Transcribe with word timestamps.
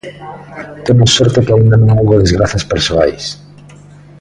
Temos 0.85 1.09
sorte 1.17 1.43
que 1.45 1.53
aínda 1.53 1.77
non 1.79 1.91
houbo 1.99 2.21
desgrazas 2.23 2.67
persoais. 2.71 3.23